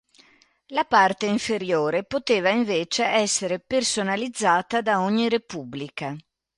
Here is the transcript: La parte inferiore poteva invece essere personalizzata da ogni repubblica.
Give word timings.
La 0.69 0.83
parte 0.83 1.27
inferiore 1.27 2.03
poteva 2.03 2.49
invece 2.49 3.05
essere 3.05 3.59
personalizzata 3.59 4.81
da 4.81 4.99
ogni 5.01 5.29
repubblica. 5.29 6.15